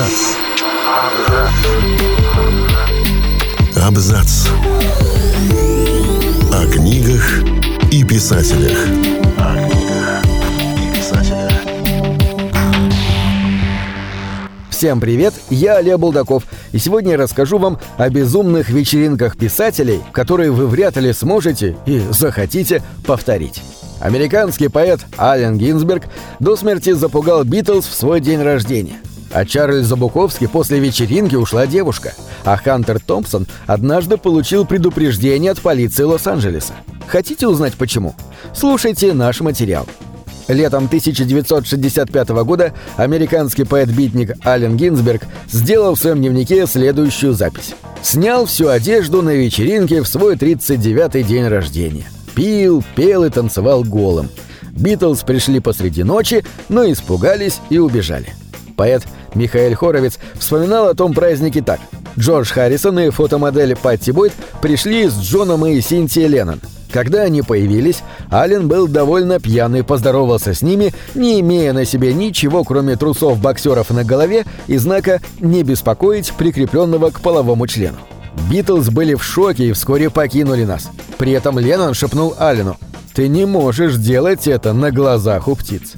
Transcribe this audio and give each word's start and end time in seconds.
Абзац. 0.00 0.36
Абзац. 3.76 4.46
О 6.50 6.66
книгах 6.72 7.42
и 7.92 8.02
писателях. 8.04 8.78
О 9.36 9.56
книгах 9.56 10.24
и 10.78 10.96
писателях. 10.96 11.52
Всем 14.70 15.00
привет, 15.00 15.34
я 15.50 15.76
Олег 15.76 15.98
Булдаков, 15.98 16.44
и 16.72 16.78
сегодня 16.78 17.12
я 17.12 17.18
расскажу 17.18 17.58
вам 17.58 17.78
о 17.98 18.08
безумных 18.08 18.70
вечеринках 18.70 19.36
писателей, 19.36 20.00
которые 20.12 20.50
вы 20.50 20.66
вряд 20.66 20.96
ли 20.96 21.12
сможете 21.12 21.76
и 21.84 22.00
захотите 22.08 22.82
повторить. 23.06 23.62
Американский 24.00 24.68
поэт 24.68 25.00
Ален 25.18 25.58
Гинзберг 25.58 26.04
до 26.38 26.56
смерти 26.56 26.92
запугал 26.92 27.44
Битлз 27.44 27.86
в 27.86 27.92
свой 27.92 28.20
день 28.20 28.40
рождения. 28.40 28.96
А 29.32 29.44
Чарльза 29.44 29.96
Буковски 29.96 30.46
после 30.46 30.80
вечеринки 30.80 31.36
ушла 31.36 31.66
девушка, 31.66 32.14
а 32.44 32.56
Хантер 32.56 32.98
Томпсон 32.98 33.46
однажды 33.66 34.16
получил 34.16 34.66
предупреждение 34.66 35.52
от 35.52 35.60
полиции 35.60 36.02
Лос-Анджелеса. 36.02 36.74
Хотите 37.06 37.46
узнать 37.46 37.74
почему? 37.74 38.14
Слушайте 38.54 39.12
наш 39.12 39.40
материал. 39.40 39.86
Летом 40.48 40.86
1965 40.86 42.28
года 42.44 42.72
американский 42.96 43.62
поэт-битник 43.62 44.32
Ален 44.44 44.76
Гинзберг 44.76 45.22
сделал 45.48 45.94
в 45.94 46.00
своем 46.00 46.18
дневнике 46.18 46.66
следующую 46.66 47.34
запись. 47.34 47.74
Снял 48.02 48.46
всю 48.46 48.66
одежду 48.66 49.22
на 49.22 49.30
вечеринке 49.30 50.02
в 50.02 50.08
свой 50.08 50.34
39-й 50.34 51.22
день 51.22 51.46
рождения. 51.46 52.06
Пил, 52.34 52.82
пел 52.96 53.24
и 53.24 53.30
танцевал 53.30 53.84
голым. 53.84 54.28
Битлз 54.72 55.22
пришли 55.22 55.60
посреди 55.60 56.02
ночи, 56.02 56.44
но 56.68 56.90
испугались 56.90 57.60
и 57.68 57.78
убежали. 57.78 58.34
Поэт 58.76 59.04
Михаил 59.34 59.76
Хоровец 59.76 60.18
вспоминал 60.34 60.88
о 60.88 60.94
том 60.94 61.14
празднике 61.14 61.62
так. 61.62 61.80
Джордж 62.18 62.52
Харрисон 62.52 62.98
и 63.00 63.10
фотомодель 63.10 63.76
Патти 63.76 64.12
Бойт 64.12 64.32
пришли 64.60 65.08
с 65.08 65.18
Джоном 65.18 65.64
и 65.66 65.80
Синтией 65.80 66.28
Леннон. 66.28 66.60
Когда 66.92 67.22
они 67.22 67.42
появились, 67.42 68.02
Аллен 68.30 68.66
был 68.66 68.88
довольно 68.88 69.38
пьяный, 69.38 69.84
поздоровался 69.84 70.54
с 70.54 70.62
ними, 70.62 70.92
не 71.14 71.40
имея 71.40 71.72
на 71.72 71.84
себе 71.84 72.12
ничего, 72.12 72.64
кроме 72.64 72.96
трусов 72.96 73.40
боксеров 73.40 73.90
на 73.90 74.02
голове 74.02 74.44
и 74.66 74.76
знака 74.76 75.20
«не 75.38 75.62
беспокоить», 75.62 76.32
прикрепленного 76.32 77.10
к 77.10 77.20
половому 77.20 77.68
члену. 77.68 77.98
Битлз 78.50 78.88
были 78.88 79.14
в 79.14 79.22
шоке 79.22 79.68
и 79.68 79.72
вскоре 79.72 80.10
покинули 80.10 80.64
нас. 80.64 80.90
При 81.18 81.32
этом 81.32 81.58
Леннон 81.58 81.94
шепнул 81.94 82.34
Аллену 82.38 82.76
«Ты 83.14 83.28
не 83.28 83.44
можешь 83.44 83.96
делать 83.96 84.48
это 84.48 84.72
на 84.72 84.90
глазах 84.90 85.46
у 85.46 85.54
птиц». 85.54 85.94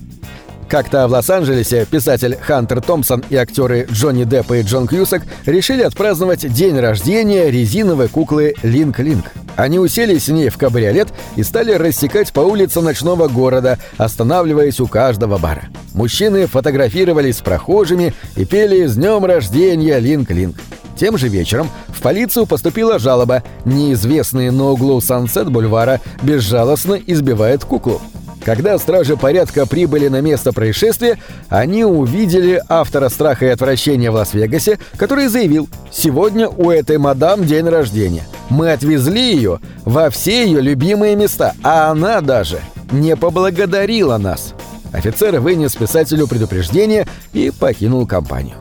Как-то 0.72 1.06
в 1.06 1.10
Лос-Анджелесе 1.10 1.84
писатель 1.84 2.34
Хантер 2.40 2.80
Томпсон 2.80 3.22
и 3.28 3.36
актеры 3.36 3.86
Джонни 3.90 4.24
Депп 4.24 4.52
и 4.52 4.62
Джон 4.62 4.88
Кьюсак 4.88 5.20
решили 5.44 5.82
отпраздновать 5.82 6.50
день 6.50 6.80
рождения 6.80 7.50
резиновой 7.50 8.08
куклы 8.08 8.54
Линк 8.62 8.98
Линк. 8.98 9.26
Они 9.56 9.78
уселись 9.78 10.24
с 10.24 10.28
ней 10.28 10.48
в 10.48 10.56
кабриолет 10.56 11.08
и 11.36 11.42
стали 11.42 11.74
рассекать 11.74 12.32
по 12.32 12.40
улицам 12.40 12.84
ночного 12.84 13.28
города, 13.28 13.78
останавливаясь 13.98 14.80
у 14.80 14.86
каждого 14.86 15.36
бара. 15.36 15.64
Мужчины 15.92 16.46
фотографировались 16.46 17.36
с 17.36 17.42
прохожими 17.42 18.14
и 18.36 18.46
пели 18.46 18.86
«С 18.86 18.96
днем 18.96 19.26
рождения, 19.26 19.98
Линк 19.98 20.30
Линк». 20.30 20.56
Тем 20.96 21.18
же 21.18 21.28
вечером 21.28 21.68
в 21.88 22.00
полицию 22.00 22.46
поступила 22.46 22.98
жалоба. 22.98 23.42
Неизвестный 23.66 24.50
на 24.50 24.70
углу 24.70 25.02
Сансет-бульвара 25.02 26.00
безжалостно 26.22 26.94
избивает 26.94 27.62
куклу. 27.62 28.00
Когда 28.44 28.76
стражи 28.78 29.16
порядка 29.16 29.66
прибыли 29.66 30.08
на 30.08 30.20
место 30.20 30.52
происшествия, 30.52 31.18
они 31.48 31.84
увидели 31.84 32.60
автора 32.68 33.08
страха 33.08 33.46
и 33.46 33.50
отвращения 33.50 34.10
в 34.10 34.14
Лас-Вегасе, 34.14 34.78
который 34.96 35.28
заявил 35.28 35.68
«Сегодня 35.92 36.48
у 36.48 36.70
этой 36.70 36.98
мадам 36.98 37.44
день 37.44 37.68
рождения. 37.68 38.24
Мы 38.48 38.72
отвезли 38.72 39.34
ее 39.34 39.60
во 39.84 40.10
все 40.10 40.44
ее 40.44 40.60
любимые 40.60 41.14
места, 41.14 41.54
а 41.62 41.90
она 41.90 42.20
даже 42.20 42.60
не 42.90 43.14
поблагодарила 43.16 44.18
нас». 44.18 44.54
Офицер 44.92 45.40
вынес 45.40 45.74
писателю 45.74 46.26
предупреждение 46.26 47.06
и 47.32 47.50
покинул 47.50 48.06
компанию. 48.06 48.56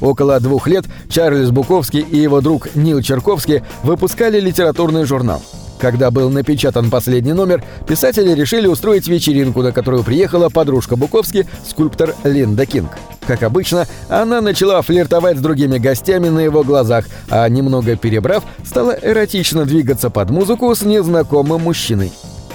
Около 0.00 0.38
двух 0.38 0.68
лет 0.68 0.84
Чарльз 1.10 1.50
Буковский 1.50 2.00
и 2.00 2.16
его 2.16 2.40
друг 2.40 2.74
Нил 2.76 3.02
Черковский 3.02 3.62
выпускали 3.82 4.38
литературный 4.38 5.04
журнал. 5.04 5.42
Когда 5.80 6.10
был 6.10 6.28
напечатан 6.30 6.90
последний 6.90 7.32
номер, 7.32 7.62
писатели 7.86 8.32
решили 8.32 8.66
устроить 8.66 9.06
вечеринку, 9.06 9.62
на 9.62 9.72
которую 9.72 10.02
приехала 10.02 10.48
подружка 10.48 10.96
Буковски, 10.96 11.46
скульптор 11.68 12.14
Линда 12.24 12.66
Кинг. 12.66 12.90
Как 13.26 13.42
обычно, 13.42 13.86
она 14.08 14.40
начала 14.40 14.82
флиртовать 14.82 15.36
с 15.36 15.40
другими 15.40 15.78
гостями 15.78 16.28
на 16.28 16.40
его 16.40 16.64
глазах, 16.64 17.04
а 17.30 17.48
немного 17.48 17.94
перебрав, 17.96 18.42
стала 18.64 18.96
эротично 19.00 19.64
двигаться 19.64 20.10
под 20.10 20.30
музыку 20.30 20.74
с 20.74 20.82
незнакомым 20.82 21.62
мужчиной. 21.62 22.12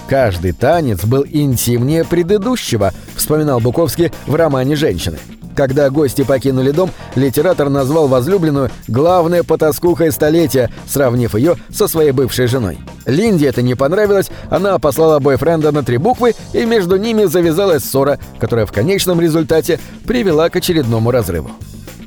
«Каждый 0.09 0.51
танец 0.51 1.05
был 1.05 1.25
интимнее 1.29 2.03
предыдущего»,— 2.03 2.91
вспоминал 3.15 3.59
Буковский 3.61 4.11
в 4.27 4.35
романе 4.35 4.75
«Женщины». 4.75 5.17
Когда 5.55 5.89
гости 5.89 6.23
покинули 6.23 6.71
дом, 6.71 6.91
литератор 7.15 7.69
назвал 7.69 8.07
возлюбленную 8.07 8.71
главной 8.87 9.43
потаскухой 9.43 10.11
столетия, 10.11 10.69
сравнив 10.87 11.35
ее 11.35 11.57
со 11.69 11.87
своей 11.87 12.11
бывшей 12.11 12.47
женой. 12.47 12.79
Линде 13.05 13.47
это 13.47 13.61
не 13.61 13.75
понравилось, 13.75 14.31
она 14.49 14.79
послала 14.79 15.19
бойфренда 15.19 15.71
на 15.71 15.83
три 15.83 15.97
буквы, 15.97 16.33
и 16.53 16.65
между 16.65 16.97
ними 16.97 17.25
завязалась 17.25 17.83
ссора, 17.83 18.19
которая 18.39 18.65
в 18.65 18.71
конечном 18.71 19.21
результате 19.21 19.79
привела 20.05 20.49
к 20.49 20.55
очередному 20.55 21.11
разрыву. 21.11 21.51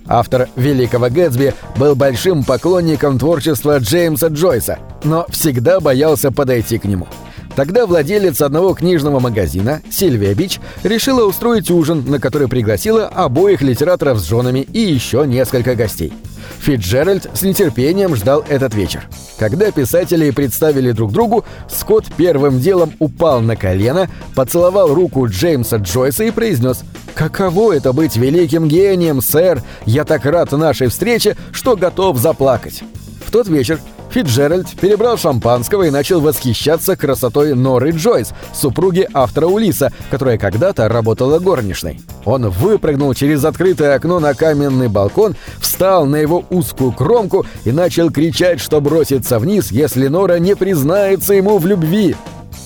Автор 0.09 0.49
«Великого 0.55 1.09
Гэтсби» 1.09 1.53
был 1.77 1.97
большим 1.97 2.45
поклонником 2.45 3.19
творчества 3.19 3.79
Джеймса 3.79 4.29
Джойса, 4.29 4.79
но 5.03 5.27
всегда 5.31 5.81
боялся 5.81 6.31
подойти 6.31 6.79
к 6.79 6.85
нему– 6.85 7.09
Тогда 7.57 7.87
владелец 7.87 8.43
одного 8.43 8.75
книжного 8.75 9.19
магазина, 9.19 9.81
Сильвия 9.91 10.35
Бич, 10.35 10.61
решила 10.83 11.25
устроить 11.25 11.71
ужин, 11.71 12.05
на 12.07 12.21
который 12.21 12.49
пригласила 12.49 13.07
обоих 13.07 13.63
литераторов 13.63 14.19
с 14.19 14.29
женами 14.29 14.59
и 14.61 14.81
еще 14.81 15.25
несколько 15.27 15.75
гостей. 15.75 16.13
Фитджеральд 16.61 17.31
с 17.33 17.43
нетерпением 17.43 18.15
ждал 18.15 18.45
этот 18.47 18.75
вечер. 18.75 19.09
Когда 19.39 19.71
писатели 19.71 20.31
представили 20.31 20.93
друг 20.93 21.13
другу, 21.13 21.47
Скотт 21.71 22.05
первым 22.17 22.61
делом 22.61 22.93
упал 22.99 23.41
на 23.41 23.57
колено, 23.57 24.11
поцеловал 24.35 24.95
руку 24.95 25.27
Джеймса 25.27 25.79
Джойса 25.79 26.25
и 26.25 26.31
произнес 26.31 26.85
«Каково 27.15 27.73
это 27.73 27.95
быть 27.95 28.17
великим 28.17 28.69
гением, 28.69 29.23
сэр? 29.23 29.63
Я 29.87 30.05
так 30.05 30.27
рад 30.27 30.53
нашей 30.53 30.89
встрече, 30.89 31.37
что 31.53 31.75
готов 31.75 32.19
заплакать». 32.19 32.83
В 33.25 33.31
тот 33.33 33.49
вечер 33.49 33.81
Фитджеральд 34.17 34.71
перебрал 34.81 35.19
шампанского 35.19 35.83
и 35.83 35.91
начал 35.91 36.23
восхищаться 36.23 36.97
красотой 36.97 37.55
Норы 37.55 37.91
Джойс, 37.91 38.33
супруги 38.55 39.07
автора 39.13 39.47
Улиса, 39.47 39.93
которая 40.11 40.39
когда-то 40.39 40.89
работала 40.89 41.39
горничной. 41.39 42.01
Он 42.25 42.49
выпрыгнул 42.49 43.13
через 43.13 43.45
открытое 43.45 43.95
окно 43.95 44.19
на 44.19 44.33
каменный 44.33 44.89
балкон, 44.89 45.37
встал 45.61 46.07
на 46.07 46.17
его 46.17 46.47
узкую 46.49 46.93
кромку 46.93 47.45
и 47.67 47.73
начал 47.73 48.11
кричать, 48.11 48.59
что 48.59 48.81
бросится 48.81 49.39
вниз, 49.39 49.71
если 49.71 50.09
Нора 50.09 50.39
не 50.39 50.57
признается 50.57 51.35
ему 51.35 51.59
в 51.59 51.67
любви. 51.67 52.17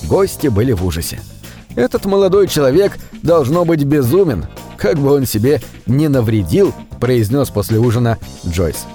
Гости 0.04 0.46
были 0.46 0.70
в 0.70 0.86
ужасе. 0.86 1.18
Этот 1.74 2.04
молодой 2.04 2.46
человек 2.46 2.96
должно 3.24 3.64
быть 3.64 3.82
безумен, 3.82 4.46
как 4.76 4.98
бы 4.98 5.12
он 5.12 5.26
себе 5.26 5.60
не 5.86 6.06
навредил, 6.06 6.72
произнес 7.00 7.48
после 7.48 7.80
ужина 7.80 8.18
Джойс. 8.46 8.86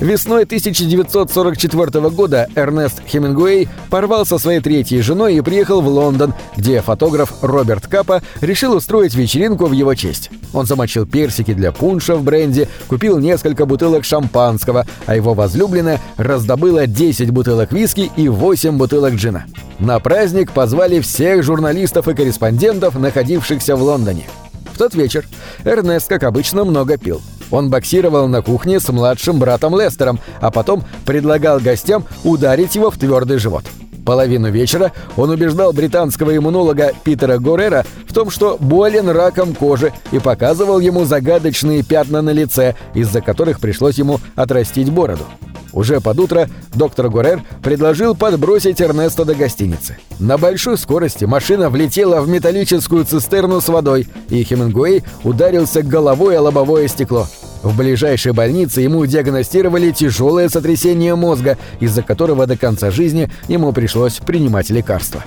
Весной 0.00 0.44
1944 0.44 2.10
года 2.10 2.48
Эрнест 2.54 3.02
Хемингуэй 3.08 3.68
порвал 3.90 4.24
со 4.24 4.38
своей 4.38 4.60
третьей 4.60 5.00
женой 5.00 5.34
и 5.34 5.40
приехал 5.40 5.80
в 5.80 5.88
Лондон, 5.88 6.34
где 6.56 6.80
фотограф 6.80 7.32
Роберт 7.42 7.88
Капа 7.88 8.22
решил 8.40 8.76
устроить 8.76 9.16
вечеринку 9.16 9.66
в 9.66 9.72
его 9.72 9.94
честь. 9.94 10.30
Он 10.52 10.66
замочил 10.66 11.04
персики 11.04 11.52
для 11.52 11.72
пунша 11.72 12.14
в 12.14 12.22
бренде, 12.22 12.68
купил 12.86 13.18
несколько 13.18 13.66
бутылок 13.66 14.04
шампанского, 14.04 14.86
а 15.06 15.16
его 15.16 15.34
возлюбленная 15.34 16.00
раздобыла 16.16 16.86
10 16.86 17.30
бутылок 17.32 17.72
виски 17.72 18.10
и 18.16 18.28
8 18.28 18.78
бутылок 18.78 19.14
джина. 19.14 19.46
На 19.80 19.98
праздник 19.98 20.52
позвали 20.52 21.00
всех 21.00 21.42
журналистов 21.42 22.06
и 22.06 22.14
корреспондентов, 22.14 22.94
находившихся 22.96 23.74
в 23.74 23.82
Лондоне. 23.82 24.26
В 24.72 24.78
тот 24.78 24.94
вечер 24.94 25.26
Эрнест, 25.64 26.08
как 26.08 26.22
обычно, 26.22 26.64
много 26.64 26.98
пил. 26.98 27.20
Он 27.50 27.70
боксировал 27.70 28.28
на 28.28 28.42
кухне 28.42 28.80
с 28.80 28.88
младшим 28.88 29.38
братом 29.38 29.78
Лестером, 29.78 30.20
а 30.40 30.50
потом 30.50 30.84
предлагал 31.04 31.60
гостям 31.60 32.04
ударить 32.24 32.74
его 32.74 32.90
в 32.90 32.98
твердый 32.98 33.38
живот. 33.38 33.64
Половину 34.04 34.50
вечера 34.50 34.92
он 35.18 35.28
убеждал 35.28 35.74
британского 35.74 36.34
иммунолога 36.34 36.92
Питера 37.04 37.38
Горера 37.38 37.84
в 38.08 38.14
том, 38.14 38.30
что 38.30 38.56
болен 38.58 39.10
раком 39.10 39.54
кожи 39.54 39.92
и 40.12 40.18
показывал 40.18 40.80
ему 40.80 41.04
загадочные 41.04 41.82
пятна 41.82 42.22
на 42.22 42.30
лице, 42.30 42.74
из-за 42.94 43.20
которых 43.20 43.60
пришлось 43.60 43.98
ему 43.98 44.18
отрастить 44.34 44.90
бороду. 44.90 45.24
Уже 45.72 46.00
под 46.00 46.18
утро 46.18 46.48
доктор 46.74 47.08
Горер 47.08 47.42
предложил 47.62 48.14
подбросить 48.14 48.80
Эрнеста 48.80 49.24
до 49.24 49.34
гостиницы. 49.34 49.98
На 50.18 50.38
большой 50.38 50.78
скорости 50.78 51.24
машина 51.24 51.70
влетела 51.70 52.20
в 52.20 52.28
металлическую 52.28 53.04
цистерну 53.04 53.60
с 53.60 53.68
водой, 53.68 54.08
и 54.30 54.42
Хемингуэй 54.42 55.04
ударился 55.24 55.82
головой 55.82 56.38
о 56.38 56.42
лобовое 56.42 56.88
стекло. 56.88 57.26
В 57.62 57.76
ближайшей 57.76 58.32
больнице 58.32 58.80
ему 58.80 59.04
диагностировали 59.04 59.90
тяжелое 59.90 60.48
сотрясение 60.48 61.14
мозга, 61.16 61.58
из-за 61.80 62.02
которого 62.02 62.46
до 62.46 62.56
конца 62.56 62.90
жизни 62.90 63.30
ему 63.48 63.72
пришлось 63.72 64.18
принимать 64.18 64.70
лекарства. 64.70 65.24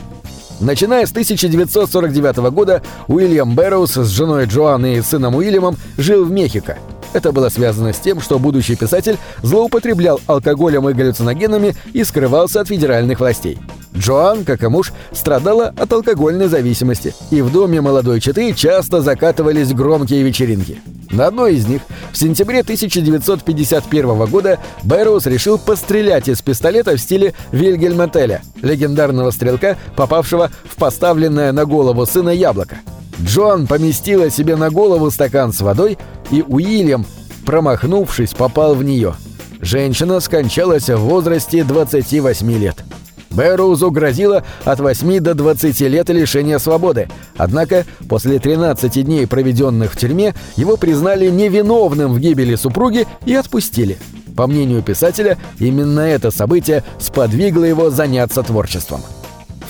Начиная 0.62 1.06
с 1.08 1.12
1949 1.12 2.52
года 2.52 2.84
Уильям 3.08 3.56
Бэрроуз 3.56 3.94
с 3.94 4.08
женой 4.08 4.46
Джоанной 4.46 4.98
и 4.98 5.02
сыном 5.02 5.36
Уильямом 5.36 5.76
жил 5.98 6.24
в 6.24 6.32
Мехико. 6.32 6.78
Это 7.13 7.31
было 7.31 7.50
связано 7.50 7.94
с 7.94 8.00
тем, 8.00 8.22
что 8.22 8.40
будущий 8.40 8.75
писатель 8.75 9.18
злоупотреблял 9.44 10.19
алкоголем 10.28 10.88
и 10.90 10.94
галлюциногенами 10.94 11.75
и 11.94 12.04
скрывался 12.04 12.62
от 12.62 12.68
федеральных 12.68 13.19
властей. 13.19 13.58
Джоан, 13.96 14.46
как 14.46 14.63
и 14.63 14.68
муж, 14.68 14.94
страдала 15.12 15.74
от 15.78 15.92
алкогольной 15.92 16.48
зависимости, 16.48 17.13
и 17.30 17.42
в 17.42 17.52
доме 17.52 17.81
молодой 17.81 18.22
четы 18.22 18.54
часто 18.54 19.02
закатывались 19.02 19.74
громкие 19.74 20.24
вечеринки. 20.24 20.80
На 21.12 21.28
одной 21.28 21.56
из 21.56 21.68
них 21.68 21.81
в 22.13 22.18
сентябре 22.18 22.62
1951 22.62 24.25
года 24.28 24.60
Бэрроуз 24.84 25.25
решил 25.25 25.57
пострелять 25.57 26.30
из 26.30 26.42
пистолета 26.42 26.96
в 26.96 27.00
стиле 27.00 27.34
Вильгельма 27.52 28.07
Теля, 28.07 28.42
легендарного 28.62 29.31
стрелка, 29.31 29.78
попавшего 29.98 30.50
в 30.64 30.75
поставленное 30.78 31.52
на 31.52 31.66
голову 31.66 32.06
сына 32.06 32.30
яблоко. 32.30 32.78
Джоан 33.23 33.68
поместила 33.68 34.29
себе 34.29 34.56
на 34.56 34.69
голову 34.69 35.12
стакан 35.12 35.53
с 35.53 35.62
водой, 35.62 35.97
и 36.31 36.44
Уильям, 36.47 37.06
промахнувшись, 37.45 38.33
попал 38.33 38.75
в 38.75 38.83
нее. 38.83 39.15
Женщина 39.62 40.19
скончалась 40.19 40.89
в 40.89 40.97
возрасте 40.97 41.63
28 41.63 42.51
лет. 42.57 42.83
Бэрроузу 43.29 43.91
грозило 43.91 44.44
от 44.65 44.79
8 44.79 45.19
до 45.19 45.33
20 45.33 45.79
лет 45.81 46.09
лишения 46.09 46.59
свободы, 46.59 47.07
однако 47.38 47.85
после 48.09 48.39
13 48.39 49.06
дней, 49.06 49.25
проведенных 49.25 49.94
в 49.94 49.97
тюрьме, 49.97 50.33
его 50.57 50.75
признали 50.75 51.29
невиновным 51.29 52.13
в 52.13 52.19
гибели 52.19 52.56
супруги 52.56 53.07
и 53.25 53.33
отпустили. 53.33 53.97
По 54.35 54.47
мнению 54.47 54.81
писателя, 54.81 55.38
именно 55.59 56.01
это 56.01 56.31
событие 56.31 56.83
сподвигло 57.00 57.63
его 57.63 57.89
заняться 57.89 58.44
творчеством. 58.44 59.01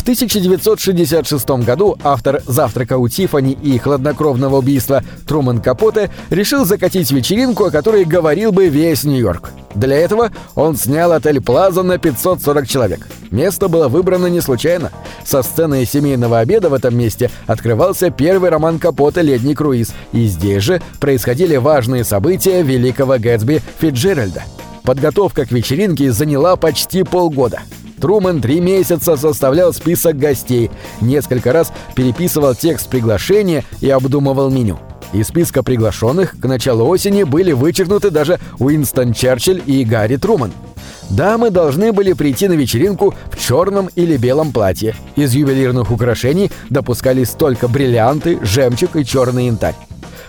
В 0.01 0.03
1966 0.03 1.47
году 1.63 1.95
автор 2.03 2.41
«Завтрака 2.47 2.97
у 2.97 3.07
Тиффани» 3.07 3.51
и 3.51 3.77
«Хладнокровного 3.77 4.57
убийства» 4.57 5.03
Труман 5.27 5.61
Капоте 5.61 6.09
решил 6.31 6.65
закатить 6.65 7.11
вечеринку, 7.11 7.65
о 7.65 7.69
которой 7.69 8.03
говорил 8.03 8.51
бы 8.51 8.67
весь 8.67 9.03
Нью-Йорк. 9.03 9.51
Для 9.75 9.97
этого 9.97 10.31
он 10.55 10.75
снял 10.75 11.11
отель 11.11 11.39
«Плаза» 11.39 11.83
на 11.83 11.99
540 11.99 12.67
человек. 12.67 13.07
Место 13.29 13.67
было 13.67 13.89
выбрано 13.89 14.25
не 14.25 14.41
случайно. 14.41 14.91
Со 15.23 15.43
сцены 15.43 15.85
семейного 15.85 16.39
обеда 16.39 16.69
в 16.69 16.73
этом 16.73 16.97
месте 16.97 17.29
открывался 17.45 18.09
первый 18.09 18.49
роман 18.49 18.79
Капота 18.79 19.21
«Летний 19.21 19.53
круиз», 19.53 19.93
и 20.13 20.25
здесь 20.25 20.63
же 20.63 20.81
происходили 20.99 21.57
важные 21.57 22.05
события 22.05 22.63
великого 22.63 23.19
Гэтсби 23.19 23.61
Фитджеральда. 23.79 24.45
Подготовка 24.81 25.45
к 25.45 25.51
вечеринке 25.51 26.11
заняла 26.11 26.55
почти 26.55 27.03
полгода. 27.03 27.61
Трумэн 28.01 28.41
три 28.41 28.59
месяца 28.59 29.15
составлял 29.15 29.71
список 29.73 30.17
гостей, 30.17 30.71
несколько 31.01 31.53
раз 31.53 31.71
переписывал 31.95 32.55
текст 32.55 32.89
приглашения 32.89 33.63
и 33.79 33.89
обдумывал 33.89 34.49
меню. 34.49 34.79
Из 35.13 35.27
списка 35.27 35.61
приглашенных 35.61 36.39
к 36.39 36.45
началу 36.45 36.87
осени 36.87 37.23
были 37.23 37.51
вычеркнуты 37.51 38.09
даже 38.09 38.39
Уинстон 38.59 39.13
Черчилль 39.13 39.61
и 39.65 39.83
Гарри 39.83 40.15
Труман. 40.15 40.51
Дамы 41.09 41.51
должны 41.51 41.91
были 41.91 42.13
прийти 42.13 42.47
на 42.47 42.53
вечеринку 42.53 43.13
в 43.29 43.37
черном 43.37 43.89
или 43.95 44.17
белом 44.17 44.51
платье. 44.51 44.95
Из 45.15 45.33
ювелирных 45.33 45.91
украшений 45.91 46.49
допускались 46.69 47.31
только 47.31 47.67
бриллианты, 47.67 48.39
жемчуг 48.41 48.95
и 48.95 49.05
черный 49.05 49.47
янтарь. 49.47 49.75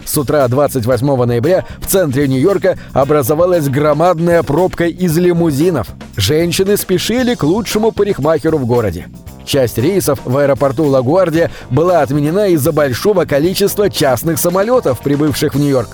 С 0.05 0.17
утра 0.19 0.47
28 0.49 1.25
ноября 1.25 1.65
в 1.81 1.87
центре 1.87 2.29
Нью-Йорка 2.29 2.79
образовалась 2.93 3.69
громадная 3.69 4.43
пробка 4.43 4.87
из 4.87 5.17
лимузинов. 5.17 5.89
Женщины 6.17 6.77
спешили 6.77 7.35
к 7.35 7.43
лучшему 7.43 7.93
парикмахеру 7.93 8.59
в 8.59 8.67
городе. 8.67 9.09
Часть 9.45 9.79
рейсов 9.79 10.21
в 10.25 10.37
аэропорту 10.37 10.85
Лагуардия 10.85 11.51
была 11.71 12.03
отменена 12.03 12.49
из-за 12.49 12.73
большого 12.73 13.25
количества 13.25 13.91
частных 13.91 14.39
самолетов, 14.39 15.01
прибывших 15.01 15.55
в 15.55 15.59
Нью-Йорк. 15.59 15.89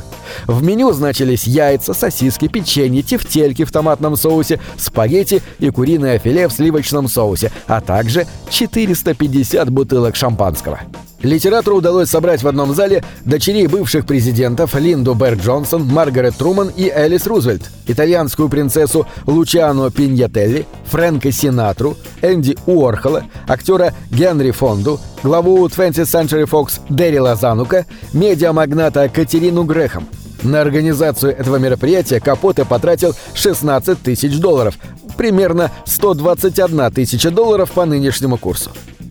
В 0.47 0.63
меню 0.63 0.93
значились 0.93 1.45
яйца, 1.45 1.95
сосиски, 1.95 2.49
печенье, 2.49 3.03
тефтельки 3.03 3.65
в 3.65 3.73
томатном 3.73 4.17
соусе, 4.17 4.61
спагетти 4.77 5.43
и 5.59 5.71
куриное 5.71 6.19
филе 6.19 6.49
в 6.49 6.53
сливочном 6.53 7.09
соусе, 7.09 7.51
а 7.67 7.81
также 7.81 8.27
450 8.51 9.71
бутылок 9.71 10.17
шампанского. 10.17 10.81
Литератору 11.23 11.79
удалось 11.79 12.09
собрать 12.09 12.45
в 12.45 12.49
одном 12.49 12.75
зале 12.75 13.03
дочерей 13.25 13.67
бывших 13.67 14.07
президентов 14.07 14.77
Линду 14.77 15.15
Берр 15.15 15.35
Джонсон, 15.35 15.85
Маргарет 15.85 16.37
Труман 16.37 16.71
и 16.77 16.89
Элис 16.89 17.27
Рузвельт, 17.27 17.71
итальянскую 17.89 18.49
принцессу 18.49 19.07
Лучано 19.27 19.91
Пиньятелли, 19.91 20.67
Фрэнка 20.87 21.33
Синатру, 21.33 21.97
Энди 22.23 22.57
Уорхола, 22.67 23.25
актера 23.49 23.95
Генри 24.13 24.53
Фонду, 24.53 25.01
главу 25.25 25.67
20th 25.67 26.05
Century 26.05 26.49
Fox 26.49 26.81
Дерри 26.89 27.19
Лазанука, 27.19 27.85
медиамагната 28.13 29.09
Катерину 29.09 29.65
Грехом. 29.65 30.07
На 30.45 30.61
организацию 30.61 31.37
этого 31.37 31.57
мероприятия 31.57 32.21
Капоте 32.21 32.65
потратил 32.65 33.17
16 33.35 34.01
тысяч 34.01 34.39
долларов, 34.39 34.79
примерно 35.17 35.73
121 35.85 36.93
тысяча 36.93 37.33
долларов 37.33 37.73
по 37.73 37.85
нынешнему 37.87 38.39
курсу. 38.39 38.71